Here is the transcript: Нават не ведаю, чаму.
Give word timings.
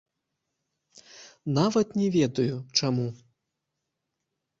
Нават 1.57 1.87
не 1.99 2.07
ведаю, 2.17 2.55
чаму. 2.81 3.05